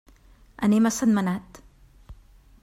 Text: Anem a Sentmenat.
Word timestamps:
Anem 0.67 0.89
a 0.89 0.93
Sentmenat. 0.95 1.61